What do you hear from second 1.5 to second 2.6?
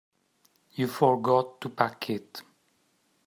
to pack it.